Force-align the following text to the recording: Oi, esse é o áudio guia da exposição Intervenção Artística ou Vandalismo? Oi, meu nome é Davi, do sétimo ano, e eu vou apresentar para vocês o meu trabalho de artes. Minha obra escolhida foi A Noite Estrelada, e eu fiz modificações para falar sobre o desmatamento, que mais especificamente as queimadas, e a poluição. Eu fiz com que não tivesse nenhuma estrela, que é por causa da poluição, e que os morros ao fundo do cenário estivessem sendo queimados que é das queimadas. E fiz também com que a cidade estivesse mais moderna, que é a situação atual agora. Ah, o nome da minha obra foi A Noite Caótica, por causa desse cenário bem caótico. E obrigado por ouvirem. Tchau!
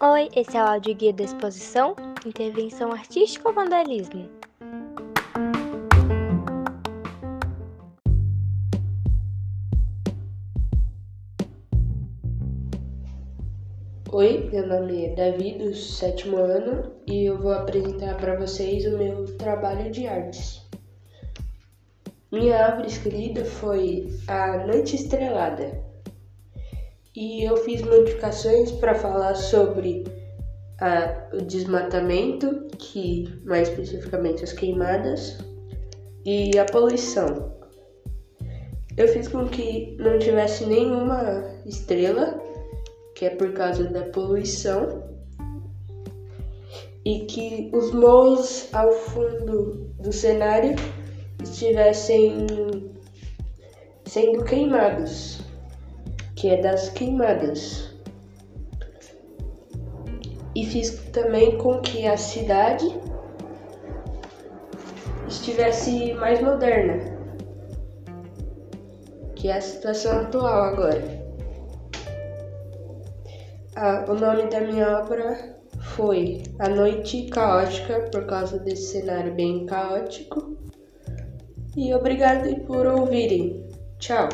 Oi, 0.00 0.30
esse 0.34 0.56
é 0.56 0.62
o 0.62 0.66
áudio 0.66 0.94
guia 0.94 1.12
da 1.12 1.24
exposição 1.24 1.94
Intervenção 2.24 2.90
Artística 2.90 3.48
ou 3.48 3.54
Vandalismo? 3.54 4.30
Oi, 14.10 14.48
meu 14.50 14.66
nome 14.66 15.04
é 15.04 15.14
Davi, 15.14 15.58
do 15.58 15.74
sétimo 15.74 16.38
ano, 16.38 16.92
e 17.06 17.26
eu 17.26 17.36
vou 17.36 17.52
apresentar 17.52 18.16
para 18.16 18.36
vocês 18.36 18.86
o 18.86 18.96
meu 18.96 19.36
trabalho 19.36 19.90
de 19.90 20.06
artes. 20.06 20.67
Minha 22.30 22.74
obra 22.74 22.86
escolhida 22.86 23.42
foi 23.42 24.06
A 24.26 24.66
Noite 24.66 24.96
Estrelada, 24.96 25.82
e 27.16 27.42
eu 27.42 27.56
fiz 27.56 27.80
modificações 27.80 28.70
para 28.72 28.94
falar 28.94 29.34
sobre 29.34 30.04
o 31.32 31.40
desmatamento, 31.42 32.66
que 32.76 33.40
mais 33.46 33.70
especificamente 33.70 34.44
as 34.44 34.52
queimadas, 34.52 35.38
e 36.26 36.58
a 36.58 36.66
poluição. 36.66 37.56
Eu 38.94 39.08
fiz 39.08 39.26
com 39.26 39.48
que 39.48 39.96
não 39.98 40.18
tivesse 40.18 40.66
nenhuma 40.66 41.42
estrela, 41.64 42.38
que 43.14 43.24
é 43.24 43.30
por 43.30 43.54
causa 43.54 43.84
da 43.84 44.02
poluição, 44.02 45.02
e 47.06 47.20
que 47.20 47.70
os 47.72 47.90
morros 47.90 48.68
ao 48.74 48.92
fundo 48.92 49.90
do 49.98 50.12
cenário 50.12 50.76
estivessem 51.42 52.46
sendo 54.04 54.44
queimados 54.44 55.48
que 56.38 56.48
é 56.48 56.60
das 56.62 56.88
queimadas. 56.90 57.92
E 60.54 60.64
fiz 60.64 60.90
também 61.10 61.58
com 61.58 61.80
que 61.80 62.06
a 62.06 62.16
cidade 62.16 62.86
estivesse 65.26 66.14
mais 66.14 66.40
moderna, 66.40 67.18
que 69.34 69.48
é 69.48 69.56
a 69.56 69.60
situação 69.60 70.20
atual 70.20 70.62
agora. 70.62 71.02
Ah, 73.74 74.04
o 74.08 74.14
nome 74.14 74.48
da 74.48 74.60
minha 74.60 75.00
obra 75.00 75.56
foi 75.96 76.44
A 76.60 76.68
Noite 76.68 77.26
Caótica, 77.30 78.08
por 78.12 78.26
causa 78.26 78.60
desse 78.60 78.92
cenário 78.92 79.34
bem 79.34 79.66
caótico. 79.66 80.56
E 81.76 81.94
obrigado 81.94 82.54
por 82.66 82.86
ouvirem. 82.86 83.66
Tchau! 83.98 84.28